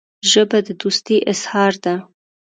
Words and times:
ژبه 0.31 0.59
د 0.67 0.69
دوستۍ 0.81 1.17
اظهار 1.31 1.73
ده 1.83 1.95